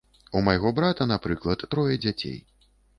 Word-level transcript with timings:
У 0.39 0.41
майго 0.47 0.71
брата, 0.79 1.07
напрыклад, 1.13 1.69
трое 1.77 1.95
дзяцей. 2.05 2.37